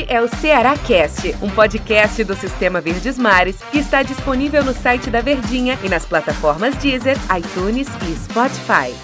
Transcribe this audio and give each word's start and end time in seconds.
Este 0.00 0.12
é 0.14 0.22
o 0.22 0.28
Ceará 0.28 0.78
Cast, 0.78 1.34
um 1.42 1.50
podcast 1.50 2.24
do 2.24 2.34
Sistema 2.34 2.80
Verdes 2.80 3.18
Mares 3.18 3.60
que 3.70 3.78
está 3.78 4.02
disponível 4.02 4.64
no 4.64 4.72
site 4.72 5.10
da 5.10 5.20
Verdinha 5.20 5.78
e 5.84 5.90
nas 5.90 6.06
plataformas 6.06 6.74
Deezer, 6.76 7.16
iTunes 7.36 7.86
e 8.08 8.16
Spotify. 8.16 8.94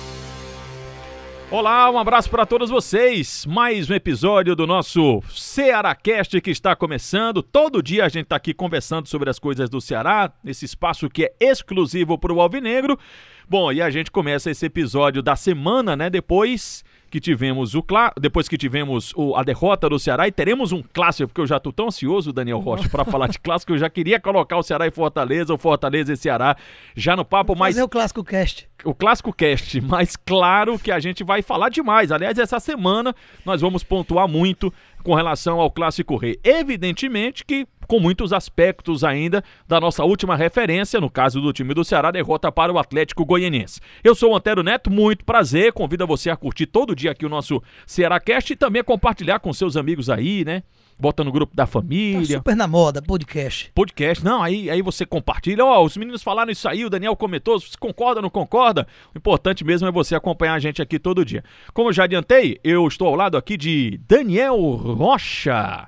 Olá, 1.51 1.91
um 1.91 1.99
abraço 1.99 2.31
para 2.31 2.47
todos 2.47 2.71
vocês. 2.71 3.45
Mais 3.45 3.91
um 3.91 3.95
episódio 3.95 4.57
do 4.57 4.67
nosso 4.67 5.23
Cearacast 5.29 6.41
que 6.41 6.51
está 6.51 6.75
começando. 6.75 7.43
Todo 7.43 7.83
dia 7.83 8.07
a 8.07 8.09
gente 8.09 8.25
está 8.25 8.37
aqui 8.37 8.55
conversando 8.55 9.07
sobre 9.07 9.29
as 9.29 9.39
coisas 9.39 9.69
do 9.69 9.83
Ceará, 9.83 10.33
nesse 10.43 10.65
espaço 10.65 11.11
que 11.11 11.25
é 11.25 11.35
exclusivo 11.39 12.17
para 12.17 12.33
o 12.33 12.41
Alvinegro. 12.41 12.99
Bom, 13.47 13.71
e 13.71 13.83
a 13.83 13.91
gente 13.91 14.11
começa 14.11 14.51
esse 14.51 14.65
episódio 14.65 15.23
da 15.23 15.37
semana, 15.37 15.95
né? 15.95 16.09
Depois 16.09 16.83
que 17.11 17.21
tivemos 17.21 17.75
o 17.75 17.85
depois 18.21 18.49
que 18.49 18.57
tivemos 18.57 19.13
o, 19.17 19.37
a 19.37 19.43
derrota 19.43 19.89
do 19.89 19.99
Ceará 19.99 20.27
e 20.27 20.33
teremos 20.33 20.73
um 20.73 20.83
clássico, 20.83 21.29
porque 21.29 21.41
eu 21.41 21.47
já 21.47 21.57
estou 21.57 21.73
tão 21.73 21.87
ansioso, 21.87 22.33
Daniel 22.33 22.59
Rocha, 22.59 22.89
para 22.89 23.05
falar 23.05 23.29
de 23.29 23.39
clássico, 23.39 23.73
eu 23.73 23.79
já 23.79 23.89
queria 23.89 24.21
colocar 24.21 24.57
o 24.57 24.63
Ceará 24.63 24.87
e 24.87 24.91
Fortaleza, 24.91 25.55
o 25.55 25.59
Fortaleza 25.59 26.13
e 26.13 26.17
Ceará 26.17 26.57
já 26.95 27.17
no 27.17 27.25
papo, 27.25 27.55
mas 27.57 27.75
fazer 27.75 27.85
o 27.85 27.89
clássico 27.89 28.25
cast. 28.25 28.69
O 28.85 28.95
clássico 28.95 29.33
cast, 29.33 29.81
mas 29.83 30.17
claro 30.17 30.79
que 30.79 30.91
a 30.91 30.99
gente 30.99 31.25
vai 31.25 31.43
falar 31.43 31.69
demais. 31.69 32.13
Aliás, 32.13 32.39
essa 32.39 32.61
semana 32.61 33.15
nós 33.45 33.61
vamos 33.61 33.83
pontuar 33.83 34.29
muito 34.29 34.73
com 35.03 35.15
relação 35.15 35.61
ao 35.61 35.71
clássico 35.71 36.17
rei. 36.17 36.39
Evidentemente 36.43 37.45
que 37.45 37.67
com 37.87 38.01
muitos 38.01 38.33
aspectos 38.33 39.05
ainda 39.05 39.43
da 39.67 39.81
nossa 39.81 40.05
última 40.05 40.37
referência, 40.37 41.01
no 41.01 41.11
caso 41.11 41.41
do 41.41 41.53
time 41.53 41.75
do 41.75 41.85
Ceará, 41.85 42.11
derrota 42.11 42.51
para 42.51 42.73
o 42.73 42.79
Atlético 42.79 43.25
Goianiense. 43.25 43.81
Eu 44.03 44.15
sou 44.15 44.33
o 44.33 44.37
Antero 44.37 44.63
Neto, 44.63 44.91
muito 44.91 45.25
prazer, 45.25 45.73
convido 45.73 46.07
você 46.07 46.31
a 46.31 46.37
curtir 46.37 46.67
todo 46.67 46.95
dia 46.95 47.11
aqui 47.11 47.25
o 47.25 47.29
nosso 47.29 47.63
Ceará 47.87 48.21
Cast 48.21 48.53
e 48.53 48.57
também 48.57 48.81
a 48.81 48.85
compartilhar 48.85 49.39
com 49.39 49.53
seus 49.53 49.77
amigos 49.77 50.11
aí, 50.11 50.45
né? 50.45 50.63
Bota 50.99 51.23
no 51.23 51.31
grupo 51.31 51.55
da 51.55 51.67
família. 51.67 52.27
Tá 52.27 52.35
super 52.39 52.57
na 52.57 52.67
moda, 52.67 53.03
podcast. 53.03 53.71
Podcast, 53.75 54.25
não, 54.25 54.43
aí, 54.43 54.71
aí 54.71 54.81
você 54.81 55.05
compartilha. 55.05 55.63
Ó, 55.63 55.83
oh, 55.83 55.85
os 55.85 55.97
meninos 55.97 56.23
falaram 56.23 56.51
isso 56.51 56.67
aí, 56.67 56.87
o 56.87 56.91
Daniel 56.91 57.15
comentou, 57.15 57.61
você 57.61 57.77
concorda 57.79 58.21
ou 58.21 58.23
não 58.23 58.31
concorda? 58.31 58.87
O 59.15 59.19
importante 59.19 59.63
mesmo 59.63 59.87
é 59.87 59.93
você 59.93 60.15
acompanhar 60.15 60.55
a 60.55 60.59
gente 60.59 60.81
aqui 60.81 60.99
todo 60.99 61.25
dia. 61.25 61.45
Como 61.75 61.91
eu 61.91 61.93
já 61.93 62.05
adiantei, 62.05 62.59
eu 62.65 62.87
estou 62.89 63.09
ao 63.09 63.15
lado 63.15 63.37
aqui 63.37 63.59
de 63.59 64.01
Daniel 64.09 64.59
Rocha. 64.59 65.87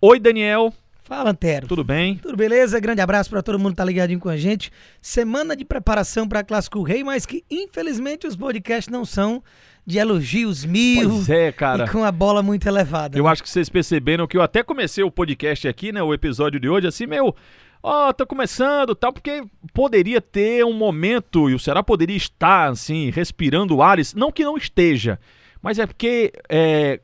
Oi, 0.00 0.18
Daniel. 0.18 0.74
Fala, 1.10 1.30
Antero. 1.30 1.66
Tudo 1.66 1.82
bem? 1.82 2.18
Tudo 2.18 2.36
beleza? 2.36 2.78
Grande 2.78 3.00
abraço 3.00 3.28
para 3.28 3.42
todo 3.42 3.58
mundo 3.58 3.70
que 3.70 3.78
tá 3.78 3.84
ligadinho 3.84 4.20
com 4.20 4.28
a 4.28 4.36
gente. 4.36 4.70
Semana 5.02 5.56
de 5.56 5.64
preparação 5.64 6.28
para 6.28 6.44
Clássico 6.44 6.84
Rei, 6.84 7.02
mas 7.02 7.26
que 7.26 7.42
infelizmente 7.50 8.28
os 8.28 8.36
podcasts 8.36 8.88
não 8.88 9.04
são 9.04 9.42
de 9.84 9.98
elogios 9.98 10.64
mil. 10.64 11.10
Pois 11.10 11.28
é, 11.28 11.50
cara. 11.50 11.84
E 11.84 11.88
com 11.88 12.04
a 12.04 12.12
bola 12.12 12.44
muito 12.44 12.64
elevada. 12.68 13.18
Eu 13.18 13.24
né? 13.24 13.30
acho 13.30 13.42
que 13.42 13.50
vocês 13.50 13.68
perceberam 13.68 14.24
que 14.28 14.36
eu 14.36 14.40
até 14.40 14.62
comecei 14.62 15.02
o 15.02 15.10
podcast 15.10 15.66
aqui, 15.66 15.90
né, 15.90 16.00
o 16.00 16.14
episódio 16.14 16.60
de 16.60 16.68
hoje 16.68 16.86
assim, 16.86 17.08
meu, 17.08 17.34
ó, 17.82 18.10
oh, 18.10 18.14
tô 18.14 18.24
começando, 18.24 18.94
tal, 18.94 19.12
porque 19.12 19.42
poderia 19.74 20.20
ter 20.20 20.64
um 20.64 20.72
momento 20.72 21.50
e 21.50 21.54
o 21.54 21.58
Ceará 21.58 21.82
poderia 21.82 22.16
estar 22.16 22.70
assim, 22.70 23.10
respirando 23.10 23.82
ares, 23.82 24.14
não 24.14 24.30
que 24.30 24.44
não 24.44 24.56
esteja, 24.56 25.18
mas 25.60 25.76
é 25.80 25.86
porque 25.88 26.32
é, 26.48 27.00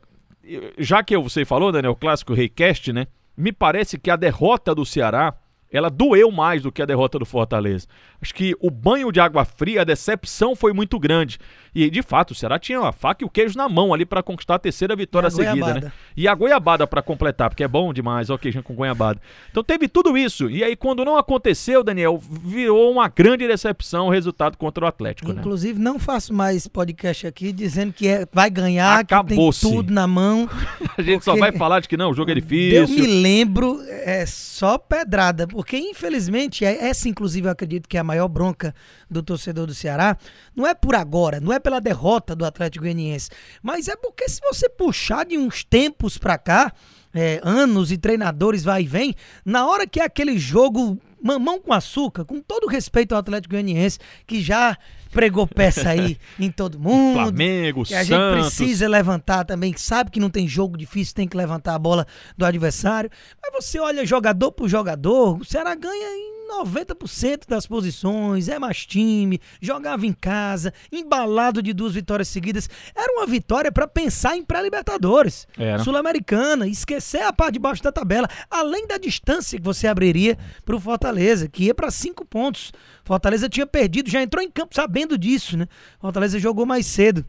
já 0.78 1.02
que 1.02 1.18
você 1.18 1.44
falou, 1.44 1.72
Daniel, 1.72 1.90
o 1.90 1.96
clássico 1.96 2.34
Reicast, 2.34 2.92
né? 2.92 3.08
Me 3.36 3.52
parece 3.52 3.98
que 3.98 4.10
a 4.10 4.16
derrota 4.16 4.74
do 4.74 4.86
Ceará 4.86 5.36
ela 5.70 5.90
doeu 5.90 6.30
mais 6.30 6.62
do 6.62 6.72
que 6.72 6.82
a 6.82 6.86
derrota 6.86 7.18
do 7.18 7.26
Fortaleza. 7.26 7.86
Acho 8.20 8.34
que 8.34 8.54
o 8.60 8.70
banho 8.70 9.12
de 9.12 9.20
água 9.20 9.44
fria, 9.44 9.82
a 9.82 9.84
decepção 9.84 10.56
foi 10.56 10.72
muito 10.72 10.98
grande. 10.98 11.38
E 11.74 11.90
de 11.90 12.02
fato, 12.02 12.30
o 12.30 12.34
Ceará 12.34 12.58
tinha 12.58 12.80
a 12.80 12.90
faca 12.90 13.22
e 13.22 13.26
o 13.26 13.30
queijo 13.30 13.56
na 13.58 13.68
mão 13.68 13.92
ali 13.92 14.06
para 14.06 14.22
conquistar 14.22 14.54
a 14.54 14.58
terceira 14.58 14.96
vitória 14.96 15.26
a 15.26 15.30
seguida, 15.30 15.74
né? 15.74 15.92
E 16.16 16.26
a 16.26 16.34
goiabada 16.34 16.86
para 16.86 17.02
completar, 17.02 17.50
porque 17.50 17.62
é 17.62 17.68
bom 17.68 17.92
demais, 17.92 18.30
ó, 18.30 18.38
queijo 18.38 18.62
com 18.62 18.74
goiabada. 18.74 19.20
Então 19.50 19.62
teve 19.62 19.86
tudo 19.86 20.16
isso. 20.16 20.48
E 20.48 20.64
aí 20.64 20.74
quando 20.74 21.04
não 21.04 21.18
aconteceu, 21.18 21.84
Daniel, 21.84 22.18
virou 22.18 22.90
uma 22.90 23.08
grande 23.08 23.46
decepção 23.46 24.06
o 24.06 24.10
resultado 24.10 24.56
contra 24.56 24.86
o 24.86 24.88
Atlético, 24.88 25.32
né? 25.32 25.40
Inclusive, 25.40 25.78
né? 25.78 25.84
não 25.84 25.98
faço 25.98 26.32
mais 26.32 26.66
podcast 26.66 27.26
aqui 27.26 27.52
dizendo 27.52 27.92
que 27.92 28.08
é, 28.08 28.26
vai 28.32 28.48
ganhar, 28.48 29.00
Acabou 29.00 29.52
que 29.52 29.60
tem 29.60 29.70
tudo 29.70 29.92
na 29.92 30.06
mão. 30.06 30.48
a 30.96 31.02
gente 31.02 31.24
só 31.24 31.36
vai 31.36 31.52
falar 31.52 31.80
de 31.80 31.88
que 31.88 31.96
não, 31.96 32.10
o 32.10 32.14
jogo 32.14 32.30
é 32.30 32.34
difícil. 32.34 32.80
Eu 32.80 32.88
me 32.88 33.06
lembro, 33.06 33.82
é 33.88 34.24
só 34.24 34.78
pedrada, 34.78 35.46
porque 35.46 35.65
infelizmente, 35.74 36.64
é, 36.64 36.86
essa 36.86 37.08
inclusive 37.08 37.48
eu 37.48 37.52
acredito 37.52 37.88
que 37.88 37.96
é 37.96 38.00
a 38.00 38.04
maior 38.04 38.28
bronca 38.28 38.74
do 39.10 39.22
torcedor 39.22 39.66
do 39.66 39.74
Ceará, 39.74 40.18
não 40.54 40.66
é 40.66 40.74
por 40.74 40.94
agora, 40.94 41.40
não 41.40 41.52
é 41.52 41.58
pela 41.58 41.80
derrota 41.80 42.36
do 42.36 42.44
Atlético 42.44 42.84
Goianiense, 42.84 43.30
mas 43.62 43.88
é 43.88 43.96
porque 43.96 44.28
se 44.28 44.40
você 44.42 44.68
puxar 44.68 45.24
de 45.24 45.38
uns 45.38 45.64
tempos 45.64 46.18
para 46.18 46.36
cá, 46.36 46.72
é, 47.14 47.40
anos 47.42 47.90
e 47.90 47.96
treinadores 47.96 48.62
vai 48.62 48.82
e 48.82 48.86
vem, 48.86 49.14
na 49.44 49.66
hora 49.66 49.86
que 49.86 50.00
é 50.00 50.04
aquele 50.04 50.38
jogo 50.38 51.00
mamão 51.22 51.58
com 51.58 51.72
açúcar, 51.72 52.24
com 52.24 52.40
todo 52.40 52.66
respeito 52.66 53.12
ao 53.12 53.18
Atlético 53.18 53.54
Goianiense, 53.54 53.98
que 54.26 54.42
já 54.42 54.76
pregou 55.16 55.46
peça 55.46 55.88
aí 55.88 56.18
em 56.38 56.50
todo 56.50 56.78
mundo. 56.78 57.14
Flamengo, 57.14 57.84
que 57.84 57.94
a 57.94 58.04
Santos. 58.04 58.08
gente 58.08 58.56
precisa 58.58 58.86
levantar 58.86 59.44
também, 59.44 59.74
sabe 59.74 60.10
que 60.10 60.20
não 60.20 60.28
tem 60.28 60.46
jogo 60.46 60.76
difícil, 60.76 61.14
tem 61.14 61.26
que 61.26 61.36
levantar 61.36 61.74
a 61.74 61.78
bola 61.78 62.06
do 62.36 62.44
adversário. 62.44 63.10
Mas 63.42 63.64
você 63.64 63.78
olha 63.78 64.04
jogador 64.04 64.52
por 64.52 64.68
jogador, 64.68 65.38
o 65.40 65.44
Ceará 65.44 65.74
ganha 65.74 66.06
em 66.18 66.35
90% 66.48 67.46
das 67.48 67.66
posições, 67.66 68.48
é 68.48 68.58
mais 68.58 68.84
time, 68.86 69.40
jogava 69.60 70.06
em 70.06 70.12
casa, 70.12 70.72
embalado 70.90 71.62
de 71.62 71.72
duas 71.72 71.94
vitórias 71.94 72.28
seguidas. 72.28 72.68
Era 72.94 73.12
uma 73.12 73.26
vitória 73.26 73.70
para 73.72 73.86
pensar 73.86 74.36
em 74.36 74.44
pré-Libertadores, 74.44 75.46
Sul-Americana, 75.82 76.66
esquecer 76.66 77.22
a 77.22 77.32
parte 77.32 77.54
de 77.54 77.58
baixo 77.58 77.82
da 77.82 77.92
tabela, 77.92 78.28
além 78.50 78.86
da 78.86 78.98
distância 78.98 79.58
que 79.58 79.64
você 79.64 79.86
abriria 79.86 80.38
para 80.64 80.76
o 80.76 80.80
Fortaleza, 80.80 81.48
que 81.48 81.64
ia 81.64 81.74
para 81.74 81.90
cinco 81.90 82.24
pontos. 82.24 82.72
Fortaleza 83.04 83.48
tinha 83.48 83.66
perdido, 83.66 84.10
já 84.10 84.22
entrou 84.22 84.42
em 84.42 84.50
campo 84.50 84.74
sabendo 84.74 85.16
disso, 85.16 85.56
né? 85.56 85.66
Fortaleza 86.00 86.38
jogou 86.38 86.66
mais 86.66 86.86
cedo. 86.86 87.24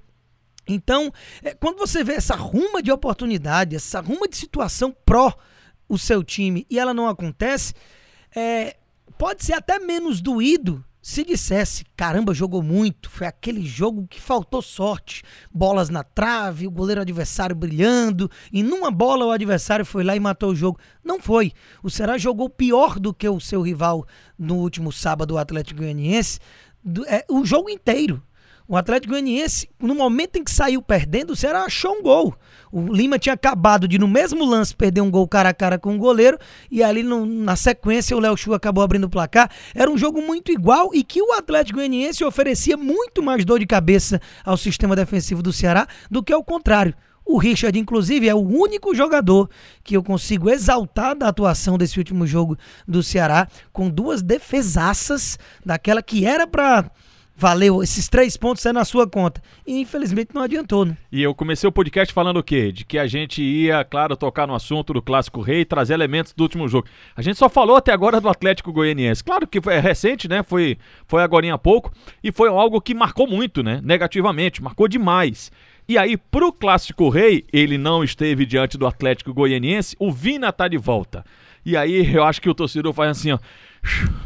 Então, 0.68 1.12
é, 1.42 1.54
quando 1.54 1.78
você 1.78 2.04
vê 2.04 2.14
essa 2.14 2.36
ruma 2.36 2.84
de 2.84 2.92
oportunidade, 2.92 3.76
essa 3.76 4.02
ruma 4.02 4.28
de 4.28 4.36
situação 4.36 4.96
pró 5.06 5.34
o 5.88 5.98
seu 5.98 6.24
time 6.24 6.66
e 6.70 6.78
ela 6.78 6.94
não 6.94 7.08
acontece, 7.08 7.74
é, 8.36 8.76
pode 9.18 9.46
ser 9.46 9.54
até 9.54 9.80
menos 9.80 10.22
doído 10.22 10.84
se 11.08 11.24
dissesse, 11.24 11.86
caramba, 11.96 12.34
jogou 12.34 12.62
muito, 12.62 13.10
foi 13.10 13.26
aquele 13.28 13.66
jogo 13.66 14.06
que 14.10 14.20
faltou 14.20 14.62
sorte, 14.62 15.24
bolas 15.50 15.90
na 15.90 16.04
trave, 16.04 16.68
o 16.68 16.72
goleiro 16.72 17.00
adversário 17.00 17.56
brilhando, 17.56 18.30
e 18.52 18.62
numa 18.62 18.92
bola 18.92 19.26
o 19.26 19.32
adversário 19.32 19.86
foi 19.86 20.04
lá 20.04 20.18
e 20.18 20.20
matou 20.20 20.52
o 20.52 20.56
jogo. 20.56 20.78
Não 21.02 21.18
foi. 21.18 21.54
O 21.82 21.90
Ceará 21.90 22.18
jogou 22.18 22.50
pior 22.50 23.00
do 23.00 23.14
que 23.14 23.30
o 23.30 23.40
seu 23.40 23.62
rival 23.62 24.06
no 24.38 24.56
último 24.56 24.92
sábado, 24.92 25.36
o 25.36 25.38
Atlético 25.38 25.80
Goianiense, 25.80 26.40
é, 27.08 27.24
o 27.30 27.46
jogo 27.46 27.70
inteiro. 27.70 28.22
O 28.70 28.76
Atlético 28.76 29.14
Goianiense, 29.14 29.70
no 29.82 29.96
momento 29.96 30.36
em 30.36 30.44
que 30.44 30.52
saiu 30.52 30.82
perdendo, 30.82 31.32
o 31.32 31.36
Ceará 31.38 31.64
achou 31.64 31.94
um 31.94 32.04
gol. 32.04 32.36
O 32.70 32.82
Lima 32.94 33.18
tinha 33.18 33.32
acabado 33.32 33.88
de, 33.88 33.98
no 33.98 34.10
mesmo 34.10 34.44
lance, 34.44 34.76
perder 34.76 35.00
um 35.00 35.10
gol 35.10 35.26
cara 35.26 35.50
a 35.50 35.54
cara 35.54 35.80
com 35.80 35.96
o 35.96 35.98
goleiro. 35.98 36.38
E 36.70 36.84
ali, 36.84 37.02
no, 37.02 37.26
na 37.26 37.56
sequência, 37.56 38.16
o 38.16 38.20
Léo 38.20 38.36
Chu 38.36 38.54
acabou 38.54 38.84
abrindo 38.84 39.06
o 39.06 39.10
placar. 39.10 39.50
Era 39.74 39.90
um 39.90 39.98
jogo 39.98 40.22
muito 40.22 40.52
igual 40.52 40.94
e 40.94 41.02
que 41.02 41.22
o 41.22 41.32
Atlético 41.32 41.78
Goianiense 41.78 42.26
oferecia 42.26 42.76
muito 42.76 43.24
mais 43.24 43.46
dor 43.46 43.60
de 43.60 43.66
cabeça 43.66 44.20
ao 44.44 44.58
sistema 44.58 44.98
defensivo 44.98 45.42
do 45.42 45.54
Ceará 45.54 45.88
do 46.12 46.22
que 46.22 46.34
ao 46.34 46.44
contrário. 46.44 46.94
O 47.26 47.38
Richard, 47.38 47.78
inclusive, 47.80 48.28
é 48.28 48.36
o 48.36 48.40
único 48.40 48.94
jogador 48.94 49.50
que 49.82 49.96
eu 49.96 50.04
consigo 50.04 50.50
exaltar 50.50 51.16
da 51.16 51.30
atuação 51.30 51.78
desse 51.78 51.98
último 52.00 52.28
jogo 52.28 52.58
do 52.86 53.02
Ceará, 53.02 53.48
com 53.72 53.90
duas 53.90 54.22
defesaças 54.22 55.38
daquela 55.66 56.02
que 56.02 56.26
era 56.26 56.48
para 56.48 56.90
valeu, 57.38 57.84
esses 57.84 58.10
três 58.10 58.36
pontos 58.36 58.66
é 58.66 58.74
na 58.74 58.84
sua 58.84 59.08
conta. 59.08 59.42
E 59.66 59.80
infelizmente 59.80 60.32
não 60.34 60.42
adiantou, 60.42 60.84
né? 60.84 60.98
E 61.12 61.22
eu 61.22 61.36
comecei 61.36 61.70
o 61.70 61.72
podcast 61.72 62.12
falando 62.12 62.38
o 62.38 62.44
quê? 62.44 62.72
De 62.72 62.84
que 62.84 62.98
a 62.98 63.06
gente 63.06 63.44
ia, 63.44 63.84
claro, 63.84 64.18
tocar 64.18 64.48
no 64.48 64.56
assunto 64.56 64.92
do 64.92 65.02
Clássico 65.02 65.40
Rei, 65.42 65.64
trazer 65.64 65.94
elementos 65.94 66.34
do 66.34 66.42
último 66.42 66.68
jogo. 66.68 66.88
A 67.16 67.22
gente 67.22 67.38
só 67.38 67.48
falou 67.48 67.76
até 67.76 67.94
agora 67.94 68.20
do 68.20 68.28
Atlético 68.28 68.74
Goianiense. 68.74 69.24
Claro 69.24 69.46
que 69.46 69.60
é 69.70 69.80
recente, 69.80 70.28
né? 70.28 70.42
Foi, 70.42 70.80
foi 71.06 71.22
agora 71.22 71.54
há 71.54 71.58
pouco. 71.58 71.92
E 72.24 72.32
foi 72.32 72.50
algo 72.50 72.82
que 72.82 72.96
marcou 72.96 73.28
muito, 73.28 73.62
né? 73.62 73.80
Negativamente, 73.84 74.62
marcou 74.62 74.88
demais. 74.88 75.52
E 75.90 75.98
aí, 75.98 76.18
pro 76.18 76.52
Clássico 76.52 77.08
Rei, 77.08 77.46
ele 77.54 77.78
não 77.78 78.04
esteve 78.04 78.46
diante 78.46 78.78
do 78.78 78.86
Atlético 78.86 79.34
Goianiense, 79.34 79.96
o 79.98 80.12
Vina 80.12 80.52
tá 80.52 80.68
de 80.68 80.78
volta. 80.78 81.24
E 81.66 81.78
aí 81.78 82.14
eu 82.14 82.24
acho 82.24 82.42
que 82.42 82.50
o 82.50 82.54
torcedor 82.54 82.94
faz 82.94 83.12
assim, 83.12 83.32
ó. 83.32 83.40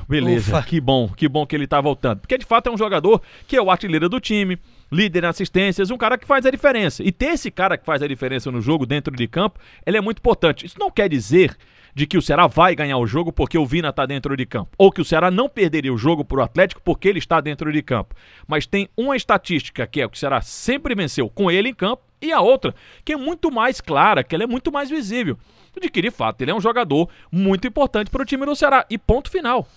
Beleza, 0.09 0.57
Ufa. 0.57 0.67
que 0.67 0.81
bom, 0.81 1.07
que 1.09 1.27
bom 1.27 1.45
que 1.45 1.55
ele 1.55 1.67
tá 1.67 1.79
voltando. 1.79 2.19
Porque 2.19 2.37
de 2.37 2.45
fato 2.45 2.67
é 2.67 2.71
um 2.71 2.77
jogador 2.77 3.21
que 3.47 3.55
é 3.55 3.61
o 3.61 3.69
artilheiro 3.69 4.09
do 4.09 4.19
time, 4.19 4.57
líder 4.91 5.23
em 5.23 5.27
assistências, 5.27 5.91
um 5.91 5.97
cara 5.97 6.17
que 6.17 6.25
faz 6.25 6.45
a 6.47 6.51
diferença. 6.51 7.03
E 7.03 7.11
ter 7.11 7.33
esse 7.33 7.51
cara 7.51 7.77
que 7.77 7.85
faz 7.85 8.01
a 8.01 8.07
diferença 8.07 8.51
no 8.51 8.59
jogo 8.59 8.85
dentro 8.85 9.15
de 9.15 9.27
campo, 9.27 9.59
ele 9.85 9.97
é 9.97 10.01
muito 10.01 10.17
importante. 10.17 10.65
Isso 10.65 10.79
não 10.79 10.89
quer 10.89 11.07
dizer 11.07 11.55
de 11.93 12.05
que 12.05 12.17
o 12.17 12.21
Ceará 12.21 12.47
vai 12.47 12.75
ganhar 12.75 12.97
o 12.97 13.07
jogo 13.07 13.31
porque 13.31 13.57
o 13.57 13.65
Vina 13.65 13.89
está 13.89 14.05
dentro 14.05 14.35
de 14.35 14.45
campo, 14.45 14.71
ou 14.77 14.91
que 14.91 15.01
o 15.01 15.05
Ceará 15.05 15.29
não 15.29 15.49
perderia 15.49 15.93
o 15.93 15.97
jogo 15.97 16.23
para 16.23 16.39
o 16.39 16.43
Atlético 16.43 16.81
porque 16.83 17.07
ele 17.07 17.19
está 17.19 17.41
dentro 17.41 17.71
de 17.71 17.81
campo. 17.81 18.15
Mas 18.47 18.65
tem 18.65 18.89
uma 18.95 19.15
estatística 19.15 19.85
que 19.87 20.01
é 20.01 20.07
que 20.07 20.15
o 20.15 20.19
Ceará 20.19 20.41
sempre 20.41 20.95
venceu 20.95 21.29
com 21.29 21.49
ele 21.49 21.69
em 21.69 21.73
campo 21.73 22.03
e 22.21 22.31
a 22.31 22.39
outra 22.39 22.75
que 23.03 23.13
é 23.13 23.17
muito 23.17 23.51
mais 23.51 23.81
clara, 23.81 24.23
que 24.23 24.35
ela 24.35 24.43
é 24.43 24.47
muito 24.47 24.71
mais 24.71 24.89
visível, 24.89 25.37
de 25.79 25.89
que 25.89 26.01
de 26.01 26.11
fato 26.11 26.41
ele 26.41 26.51
é 26.51 26.55
um 26.55 26.61
jogador 26.61 27.09
muito 27.31 27.67
importante 27.67 28.11
para 28.11 28.21
o 28.21 28.25
time 28.25 28.45
do 28.45 28.55
Ceará. 28.55 28.85
E 28.89 28.97
ponto 28.97 29.29
final 29.29 29.67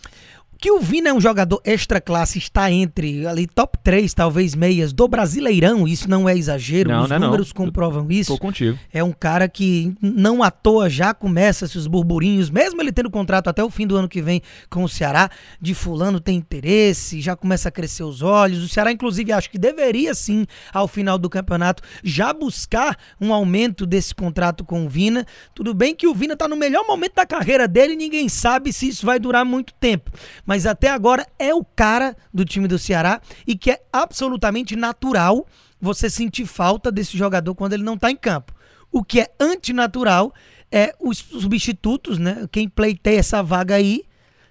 que 0.58 0.70
o 0.70 0.80
Vina 0.80 1.10
é 1.10 1.12
um 1.12 1.20
jogador 1.20 1.60
extra 1.64 2.00
classe, 2.00 2.38
está 2.38 2.70
entre 2.70 3.26
ali 3.26 3.46
top 3.46 3.78
3, 3.82 4.12
talvez 4.14 4.54
meias 4.54 4.92
do 4.92 5.06
Brasileirão, 5.06 5.86
isso 5.86 6.08
não 6.08 6.28
é 6.28 6.36
exagero, 6.36 6.90
não, 6.90 7.02
os 7.02 7.08
não 7.08 7.16
é 7.16 7.18
números 7.18 7.48
não. 7.48 7.64
comprovam 7.64 8.06
isso. 8.10 8.32
Tô 8.32 8.38
contigo. 8.38 8.78
É 8.92 9.02
um 9.02 9.12
cara 9.12 9.48
que 9.48 9.94
não 10.00 10.42
à 10.42 10.50
toa 10.50 10.88
já 10.88 11.12
começa 11.12 11.64
esses 11.64 11.86
burburinhos, 11.86 12.50
mesmo 12.50 12.80
ele 12.80 12.92
tendo 12.92 13.10
contrato 13.10 13.48
até 13.48 13.62
o 13.62 13.70
fim 13.70 13.86
do 13.86 13.96
ano 13.96 14.08
que 14.08 14.22
vem 14.22 14.40
com 14.70 14.84
o 14.84 14.88
Ceará, 14.88 15.30
de 15.60 15.74
fulano 15.74 16.20
tem 16.20 16.36
interesse, 16.36 17.20
já 17.20 17.36
começa 17.36 17.68
a 17.68 17.72
crescer 17.72 18.04
os 18.04 18.22
olhos. 18.22 18.62
O 18.64 18.68
Ceará 18.68 18.90
inclusive 18.92 19.32
acho 19.32 19.50
que 19.50 19.58
deveria 19.58 20.14
sim 20.14 20.46
ao 20.72 20.88
final 20.88 21.18
do 21.18 21.28
campeonato 21.28 21.82
já 22.02 22.32
buscar 22.32 22.96
um 23.20 23.32
aumento 23.32 23.86
desse 23.86 24.14
contrato 24.14 24.64
com 24.64 24.86
o 24.86 24.88
Vina. 24.88 25.26
Tudo 25.54 25.74
bem 25.74 25.94
que 25.94 26.06
o 26.06 26.14
Vina 26.14 26.36
tá 26.36 26.48
no 26.48 26.56
melhor 26.56 26.86
momento 26.86 27.14
da 27.14 27.26
carreira 27.26 27.68
dele 27.68 27.94
e 27.94 27.96
ninguém 27.96 28.28
sabe 28.28 28.72
se 28.72 28.88
isso 28.88 29.04
vai 29.04 29.18
durar 29.18 29.44
muito 29.44 29.72
tempo. 29.74 30.10
Mas 30.46 30.66
até 30.66 30.90
agora 30.90 31.26
é 31.38 31.54
o 31.54 31.64
cara 31.64 32.16
do 32.32 32.44
time 32.44 32.68
do 32.68 32.78
Ceará 32.78 33.20
e 33.46 33.56
que 33.56 33.70
é 33.70 33.82
absolutamente 33.92 34.76
natural 34.76 35.46
você 35.80 36.08
sentir 36.08 36.46
falta 36.46 36.90
desse 36.90 37.16
jogador 37.16 37.54
quando 37.54 37.72
ele 37.72 37.82
não 37.82 37.94
está 37.94 38.10
em 38.10 38.16
campo. 38.16 38.54
O 38.90 39.02
que 39.02 39.20
é 39.20 39.30
antinatural 39.40 40.32
é 40.70 40.94
os 41.00 41.18
substitutos, 41.18 42.18
né? 42.18 42.46
Quem 42.50 42.68
pleiteia 42.68 43.18
essa 43.18 43.42
vaga 43.42 43.74
aí 43.74 44.02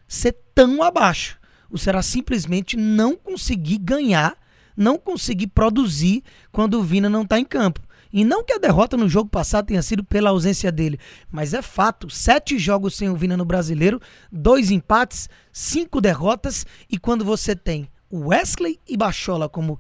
ser 0.08 0.36
tão 0.54 0.82
abaixo. 0.84 1.40
O 1.70 1.78
Ceará 1.78 2.02
simplesmente 2.02 2.78
não 2.78 3.16
conseguir 3.16 3.78
ganhar, 3.78 4.38
não 4.76 4.98
conseguir 4.98 5.48
produzir 5.48 6.24
quando 6.52 6.76
o 6.76 6.84
Vina 6.84 7.10
não 7.10 7.24
está 7.24 7.40
em 7.40 7.46
campo. 7.46 7.82
E 8.14 8.24
não 8.24 8.44
que 8.44 8.54
a 8.54 8.60
derrota 8.60 8.96
no 8.96 9.10
jogo 9.10 9.28
passado 9.28 9.66
tenha 9.66 9.82
sido 9.82 10.04
pela 10.04 10.30
ausência 10.30 10.72
dele, 10.72 11.00
mas 11.32 11.52
é 11.56 11.64
fato: 11.64 12.12
sete 12.12 12.60
jogos 12.60 12.96
sem 12.96 13.10
o 13.10 13.16
Vina 13.16 13.36
no 13.36 13.44
brasileiro, 13.44 14.00
dois 14.32 14.70
empates, 14.70 15.28
cinco 15.52 16.00
derrotas, 16.00 16.64
e 16.88 17.00
quando 17.00 17.26
você 17.26 17.56
tem 17.56 17.90
Wesley 18.14 18.80
e 18.88 18.96
Bachola 18.96 19.50
como 19.50 19.80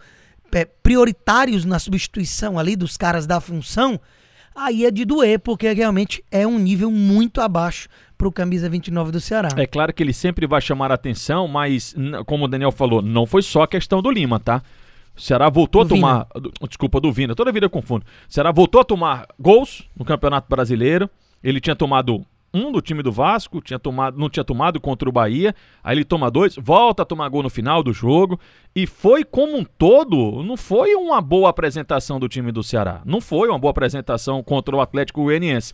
é, 0.52 0.66
prioritários 0.66 1.64
na 1.64 1.78
substituição 1.78 2.58
ali 2.58 2.76
dos 2.76 2.98
caras 2.98 3.28
da 3.28 3.40
função, 3.40 4.02
aí 4.56 4.84
é 4.84 4.90
de 4.90 5.06
doer, 5.06 5.40
porque 5.40 5.72
realmente 5.72 6.24
é 6.32 6.48
um 6.48 6.58
nível 6.58 6.90
muito 6.90 7.40
abaixo 7.40 7.88
para 8.18 8.28
o 8.28 8.32
camisa 8.32 8.68
29 8.68 9.12
do 9.12 9.22
Ceará. 9.22 9.50
É 9.56 9.68
claro 9.68 9.94
que 9.94 10.02
ele 10.02 10.14
sempre 10.14 10.48
vai 10.48 10.60
chamar 10.60 10.92
a 10.92 10.96
atenção, 10.96 11.48
mas 11.48 11.94
como 12.26 12.46
o 12.46 12.48
Daniel 12.48 12.72
falou, 12.72 13.00
não 13.00 13.28
foi 13.28 13.44
só 13.44 13.62
a 13.64 13.68
questão 13.68 14.02
do 14.02 14.10
Lima, 14.10 14.40
tá? 14.40 14.64
O 15.16 15.22
Ceará 15.22 15.50
voltou 15.50 15.84
do 15.84 15.94
a 15.94 15.98
tomar. 15.98 16.28
Vina. 16.36 16.52
Desculpa, 16.68 17.00
do 17.00 17.12
Vina. 17.12 17.36
Toda 17.36 17.52
vida 17.52 17.66
eu 17.66 17.70
confundo. 17.70 18.06
O 18.28 18.34
Ceará 18.34 18.52
voltou 18.52 18.82
a 18.82 18.84
tomar 18.84 19.28
gols 19.40 19.90
no 19.98 20.04
Campeonato 20.04 20.48
Brasileiro. 20.50 21.10
Ele 21.44 21.60
tinha 21.60 21.76
tomado 21.76 22.26
um 22.54 22.72
do 22.72 22.82
time 22.82 23.02
do 23.02 23.12
Vasco, 23.12 23.60
tinha 23.62 23.80
tomado, 23.80 24.18
não 24.18 24.30
tinha 24.30 24.44
tomado 24.44 24.80
contra 24.80 25.10
o 25.10 25.12
Bahia. 25.12 25.56
Aí 25.84 25.98
ele 25.98 26.06
toma 26.06 26.30
dois, 26.30 26.56
volta 26.56 27.02
a 27.02 27.06
tomar 27.06 27.28
gol 27.30 27.42
no 27.42 27.50
final 27.50 27.82
do 27.82 27.92
jogo. 27.92 28.40
E 28.76 28.86
foi 28.86 29.24
como 29.24 29.58
um 29.58 29.64
todo, 29.64 30.44
não 30.44 30.56
foi 30.56 30.94
uma 30.96 31.20
boa 31.20 31.50
apresentação 31.50 32.20
do 32.20 32.30
time 32.30 32.52
do 32.52 32.64
Ceará. 32.64 33.02
Não 33.06 33.20
foi 33.20 33.50
uma 33.50 33.58
boa 33.58 33.72
apresentação 33.72 34.44
contra 34.44 34.76
o 34.76 34.82
Atlético 34.82 35.24
Goianiense 35.24 35.74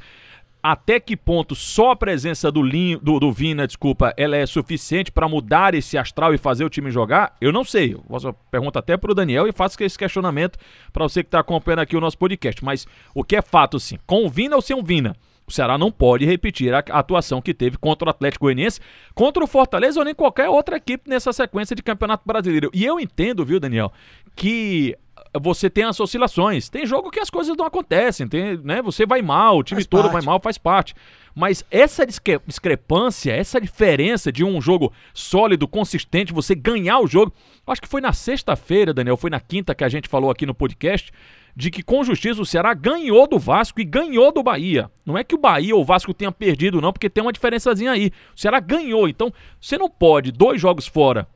até 0.62 1.00
que 1.00 1.16
ponto 1.16 1.56
só 1.56 1.92
a 1.92 1.96
presença 1.96 2.52
do, 2.52 2.62
Linho, 2.62 3.00
do, 3.00 3.20
do 3.20 3.32
Vina, 3.32 3.66
desculpa, 3.66 4.14
ela 4.18 4.36
é 4.36 4.46
suficiente 4.46 5.12
para 5.12 5.28
mudar 5.28 5.74
esse 5.74 5.98
astral 5.98 6.34
e 6.34 6.38
fazer 6.38 6.66
o 6.66 6.70
time 6.70 6.92
jogar? 6.92 7.36
Eu 7.40 7.52
não 7.52 7.64
sei. 7.64 7.94
Eu 7.94 8.04
faço 8.10 8.34
pergunta 8.52 8.80
até 8.80 8.98
para 8.98 9.12
o 9.12 9.16
Daniel 9.16 9.48
e 9.48 9.52
faço 9.52 9.82
esse 9.84 9.98
questionamento 9.98 10.60
para 10.92 11.04
você 11.04 11.24
que 11.24 11.28
está 11.28 11.40
acompanhando 11.40 11.80
aqui 11.80 11.96
o 11.96 12.02
nosso 12.02 12.18
podcast. 12.18 12.64
Mas 12.64 12.86
o 13.14 13.24
que 13.24 13.36
é 13.36 13.42
fato, 13.42 13.80
sim, 13.80 13.98
com 14.06 14.26
o 14.26 14.30
Vina 14.30 14.56
ou 14.56 14.62
sem 14.62 14.76
o 14.76 14.84
Vina? 14.84 15.16
O 15.48 15.52
Ceará 15.52 15.80
não 15.80 15.92
pode 15.92 16.26
repetir 16.26 16.72
a 16.72 16.80
atuação 16.92 17.42
que 17.42 17.56
teve 17.56 17.76
contra 17.76 18.08
o 18.08 18.12
Atlético 18.12 18.46
Goianiense, 18.46 18.80
contra 19.16 19.44
o 19.44 19.48
Fortaleza 19.48 20.00
ou 20.00 20.06
nem 20.06 20.14
qualquer 20.14 20.48
outra 20.48 20.78
equipe 20.78 21.10
nessa 21.10 21.34
sequência 21.34 21.76
de 21.76 21.82
Campeonato 21.82 22.24
Brasileiro. 22.24 22.70
E 22.72 22.86
eu 22.86 23.00
entendo, 23.00 23.44
viu, 23.44 23.60
Daniel, 23.60 23.92
que 24.36 24.96
você 25.40 25.70
tem 25.70 25.84
as 25.84 26.00
oscilações. 26.00 26.70
Tem 26.70 26.86
jogo 26.86 27.12
que 27.12 27.20
as 27.20 27.30
coisas 27.30 27.56
não 27.56 27.66
acontecem, 27.66 28.28
tem, 28.28 28.58
né? 28.58 28.82
Você 28.82 29.06
vai 29.06 29.22
mal, 29.22 29.58
o 29.58 29.64
time 29.64 29.82
faz 29.82 29.88
todo 29.88 30.04
parte. 30.04 30.14
vai 30.14 30.22
mal, 30.22 30.40
faz 30.40 30.58
parte. 30.58 30.96
Mas 31.36 31.64
essa 31.70 32.06
discre 32.06 32.40
discrepância, 32.46 33.32
essa 33.32 33.62
diferença 33.62 34.32
de 34.32 34.44
um 34.44 34.60
jogo 34.60 34.92
sólido, 35.14 35.68
consistente, 35.68 36.34
você 36.34 36.56
ganhar 36.56 37.00
o 37.00 37.08
jogo. 37.08 37.34
Acho 37.68 37.82
que 37.82 37.88
foi 37.88 38.02
na 38.02 38.12
sexta-feira, 38.12 38.94
Daniel, 38.94 39.16
foi 39.16 39.30
na 39.30 39.40
quinta 39.40 39.76
que 39.76 39.84
a 39.84 39.90
gente 39.90 40.10
falou 40.10 40.32
aqui 40.32 40.46
no 40.46 40.56
podcast, 40.56 41.12
de 41.56 41.70
que 41.70 41.84
com 41.84 42.04
justiça 42.04 42.42
o 42.42 42.46
Ceará 42.46 42.74
ganhou 42.74 43.28
do 43.28 43.38
Vasco 43.38 43.80
e 43.80 43.86
ganhou 43.86 44.32
do 44.32 44.42
Bahia. 44.42 44.90
Não 45.06 45.18
é 45.18 45.24
que 45.24 45.36
o 45.36 45.38
Bahia 45.38 45.76
ou 45.76 45.82
o 45.82 45.86
Vasco 45.86 46.14
tenha 46.14 46.32
perdido, 46.32 46.82
não, 46.82 46.92
porque 46.92 47.10
tem 47.10 47.22
uma 47.22 47.34
diferençazinha 47.34 47.92
aí. 47.92 48.12
O 48.36 48.40
Ceará 48.40 48.60
ganhou, 48.60 49.08
então 49.08 49.32
você 49.62 49.78
não 49.78 49.90
pode, 49.90 50.32
dois 50.32 50.60
jogos 50.60 50.88
fora, 50.88 51.28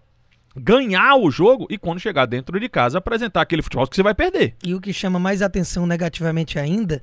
ganhar 0.55 1.15
o 1.15 1.31
jogo 1.31 1.67
e 1.69 1.77
quando 1.77 1.99
chegar 1.99 2.25
dentro 2.25 2.59
de 2.59 2.69
casa 2.69 2.97
apresentar 2.97 3.41
aquele 3.41 3.61
futebol 3.61 3.87
que 3.87 3.95
você 3.95 4.03
vai 4.03 4.13
perder. 4.13 4.55
E 4.63 4.73
o 4.73 4.81
que 4.81 4.93
chama 4.93 5.19
mais 5.19 5.41
atenção 5.41 5.85
negativamente 5.85 6.59
ainda 6.59 7.01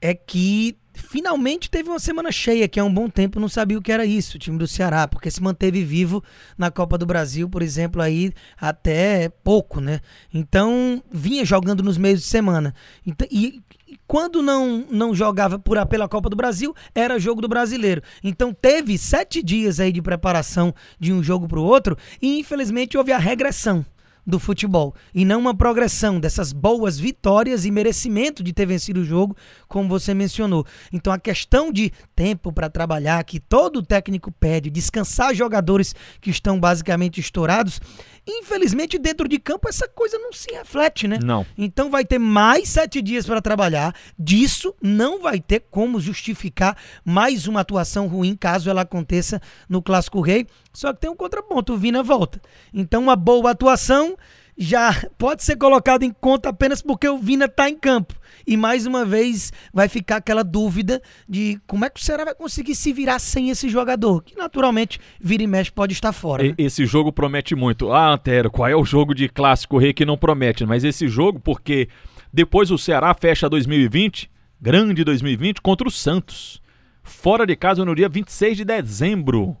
é 0.00 0.14
que 0.14 0.76
finalmente 0.92 1.70
teve 1.70 1.88
uma 1.88 1.98
semana 1.98 2.30
cheia, 2.30 2.68
que 2.68 2.78
há 2.78 2.84
um 2.84 2.92
bom 2.92 3.08
tempo 3.08 3.40
não 3.40 3.48
sabia 3.48 3.78
o 3.78 3.82
que 3.82 3.92
era 3.92 4.04
isso, 4.04 4.36
o 4.36 4.40
time 4.40 4.58
do 4.58 4.66
Ceará, 4.66 5.08
porque 5.08 5.30
se 5.30 5.42
manteve 5.42 5.84
vivo 5.84 6.22
na 6.58 6.70
Copa 6.70 6.98
do 6.98 7.06
Brasil, 7.06 7.48
por 7.48 7.62
exemplo, 7.62 8.02
aí 8.02 8.32
até 8.60 9.28
pouco, 9.28 9.80
né? 9.80 10.00
Então, 10.32 11.02
vinha 11.10 11.44
jogando 11.44 11.82
nos 11.82 11.96
meios 11.96 12.20
de 12.20 12.26
semana. 12.26 12.74
Então, 13.06 13.26
e 13.30 13.62
quando 14.06 14.42
não, 14.42 14.84
não 14.90 15.14
jogava 15.14 15.58
por, 15.58 15.84
pela 15.86 16.08
Copa 16.08 16.28
do 16.28 16.36
Brasil, 16.36 16.74
era 16.94 17.18
jogo 17.18 17.40
do 17.40 17.48
brasileiro. 17.48 18.02
Então 18.22 18.52
teve 18.52 18.98
sete 18.98 19.42
dias 19.42 19.80
aí 19.80 19.92
de 19.92 20.02
preparação 20.02 20.74
de 20.98 21.12
um 21.12 21.22
jogo 21.22 21.48
para 21.48 21.58
o 21.58 21.64
outro 21.64 21.96
e 22.20 22.38
infelizmente 22.40 22.98
houve 22.98 23.12
a 23.12 23.18
regressão 23.18 23.84
do 24.26 24.38
futebol 24.38 24.94
e 25.14 25.24
não 25.24 25.40
uma 25.40 25.54
progressão 25.54 26.20
dessas 26.20 26.52
boas 26.52 26.98
vitórias 26.98 27.64
e 27.64 27.70
merecimento 27.70 28.42
de 28.42 28.52
ter 28.52 28.66
vencido 28.66 29.00
o 29.00 29.04
jogo, 29.04 29.36
como 29.68 29.88
você 29.88 30.14
mencionou. 30.14 30.66
Então 30.92 31.12
a 31.12 31.18
questão 31.18 31.72
de 31.72 31.92
tempo 32.14 32.52
para 32.52 32.70
trabalhar 32.70 33.22
que 33.24 33.40
todo 33.40 33.82
técnico 33.82 34.30
pede, 34.30 34.70
descansar 34.70 35.34
jogadores 35.34 35.94
que 36.20 36.30
estão 36.30 36.58
basicamente 36.58 37.20
estourados, 37.20 37.80
infelizmente 38.26 38.98
dentro 38.98 39.28
de 39.28 39.38
campo 39.38 39.68
essa 39.68 39.88
coisa 39.88 40.18
não 40.18 40.32
se 40.32 40.52
reflete, 40.52 41.08
né? 41.08 41.18
Não. 41.22 41.46
Então 41.56 41.90
vai 41.90 42.04
ter 42.04 42.18
mais 42.18 42.68
sete 42.68 43.00
dias 43.02 43.26
para 43.26 43.40
trabalhar. 43.40 43.94
Disso 44.18 44.74
não 44.80 45.20
vai 45.20 45.40
ter 45.40 45.60
como 45.70 46.00
justificar 46.00 46.76
mais 47.04 47.46
uma 47.46 47.60
atuação 47.60 48.06
ruim 48.06 48.36
caso 48.36 48.70
ela 48.70 48.82
aconteça 48.82 49.40
no 49.68 49.82
Clássico 49.82 50.20
Rei. 50.20 50.46
Só 50.72 50.92
que 50.92 51.00
tem 51.00 51.10
um 51.10 51.16
contraponto, 51.16 51.74
o 51.74 51.76
Vina 51.76 52.02
volta. 52.02 52.40
Então 52.72 53.02
uma 53.02 53.16
boa 53.16 53.50
atuação 53.50 54.16
já 54.62 54.94
pode 55.16 55.42
ser 55.42 55.56
colocado 55.56 56.02
em 56.02 56.10
conta 56.10 56.50
apenas 56.50 56.82
porque 56.82 57.08
o 57.08 57.16
Vina 57.16 57.46
está 57.46 57.70
em 57.70 57.78
campo. 57.78 58.14
E 58.46 58.58
mais 58.58 58.84
uma 58.84 59.06
vez 59.06 59.50
vai 59.72 59.88
ficar 59.88 60.16
aquela 60.16 60.44
dúvida 60.44 61.00
de 61.26 61.58
como 61.66 61.86
é 61.86 61.88
que 61.88 61.98
o 61.98 62.02
Ceará 62.02 62.26
vai 62.26 62.34
conseguir 62.34 62.74
se 62.74 62.92
virar 62.92 63.18
sem 63.20 63.48
esse 63.48 63.70
jogador, 63.70 64.22
que 64.22 64.36
naturalmente 64.36 65.00
vira 65.18 65.42
e 65.42 65.46
mexe 65.46 65.72
pode 65.72 65.94
estar 65.94 66.12
fora. 66.12 66.42
Né? 66.42 66.54
Esse 66.58 66.84
jogo 66.84 67.10
promete 67.10 67.54
muito. 67.54 67.90
Ah, 67.90 68.12
Antero, 68.12 68.50
qual 68.50 68.68
é 68.68 68.76
o 68.76 68.84
jogo 68.84 69.14
de 69.14 69.30
clássico 69.30 69.78
rei 69.78 69.94
que 69.94 70.04
não 70.04 70.18
promete? 70.18 70.66
Mas 70.66 70.84
esse 70.84 71.08
jogo, 71.08 71.40
porque 71.40 71.88
depois 72.30 72.70
o 72.70 72.76
Ceará 72.76 73.14
fecha 73.14 73.48
2020, 73.48 74.30
grande 74.60 75.02
2020, 75.04 75.62
contra 75.62 75.88
o 75.88 75.90
Santos. 75.90 76.60
Fora 77.02 77.46
de 77.46 77.56
casa 77.56 77.82
no 77.82 77.94
dia 77.94 78.10
26 78.10 78.58
de 78.58 78.64
dezembro. 78.66 79.56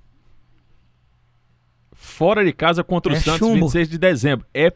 Fora 1.90 2.44
de 2.44 2.52
casa 2.52 2.84
contra 2.84 3.14
o 3.14 3.16
é 3.16 3.20
Santos, 3.20 3.38
chumbo. 3.38 3.66
26 3.66 3.88
de 3.88 3.98
dezembro. 3.98 4.46
É 4.52 4.70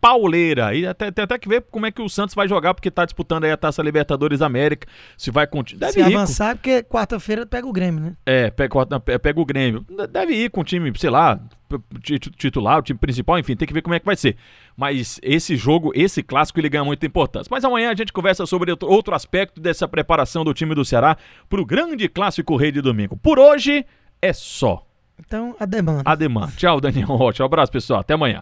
pauleira. 0.00 0.74
E 0.74 0.86
até, 0.86 1.10
tem 1.10 1.24
até 1.24 1.38
que 1.38 1.48
ver 1.48 1.64
como 1.70 1.86
é 1.86 1.90
que 1.90 2.00
o 2.00 2.08
Santos 2.08 2.34
vai 2.34 2.48
jogar, 2.48 2.74
porque 2.74 2.90
tá 2.90 3.04
disputando 3.04 3.44
aí 3.44 3.50
a 3.50 3.56
Taça 3.56 3.82
Libertadores 3.82 4.40
América. 4.40 4.88
Se 5.16 5.30
vai 5.30 5.46
continuar. 5.46 5.92
Se 5.92 6.00
avançar, 6.00 6.52
com... 6.52 6.56
porque 6.56 6.82
quarta-feira 6.82 7.46
pega 7.46 7.66
o 7.66 7.72
Grêmio, 7.72 8.00
né? 8.00 8.16
É, 8.24 8.50
pega, 8.50 8.74
pega 9.20 9.40
o 9.40 9.44
Grêmio. 9.44 9.84
Deve 10.10 10.34
ir 10.34 10.50
com 10.50 10.62
o 10.62 10.64
time, 10.64 10.92
sei 10.96 11.10
lá, 11.10 11.38
titular, 12.36 12.78
o 12.78 12.82
time 12.82 12.98
principal, 12.98 13.38
enfim, 13.38 13.54
tem 13.54 13.68
que 13.68 13.74
ver 13.74 13.82
como 13.82 13.94
é 13.94 14.00
que 14.00 14.06
vai 14.06 14.16
ser. 14.16 14.36
Mas 14.76 15.20
esse 15.22 15.56
jogo, 15.56 15.92
esse 15.94 16.22
clássico, 16.22 16.58
ele 16.58 16.68
ganha 16.68 16.84
muita 16.84 17.06
importância. 17.06 17.48
Mas 17.50 17.64
amanhã 17.64 17.90
a 17.90 17.94
gente 17.94 18.12
conversa 18.12 18.46
sobre 18.46 18.72
outro 18.82 19.14
aspecto 19.14 19.60
dessa 19.60 19.86
preparação 19.86 20.44
do 20.44 20.54
time 20.54 20.74
do 20.74 20.84
Ceará 20.84 21.16
para 21.48 21.60
o 21.60 21.66
grande 21.66 22.08
clássico 22.08 22.56
rei 22.56 22.72
de 22.72 22.80
domingo. 22.80 23.16
Por 23.16 23.38
hoje 23.38 23.84
é 24.22 24.32
só. 24.32 24.86
Então, 25.18 25.54
a 25.60 25.66
demanda. 25.66 26.02
A 26.04 26.14
demanda. 26.14 26.52
Tchau, 26.56 26.80
Daniel 26.80 27.08
Rocha. 27.08 27.42
Um 27.42 27.46
abraço, 27.46 27.70
pessoal. 27.70 28.00
Até 28.00 28.14
amanhã. 28.14 28.40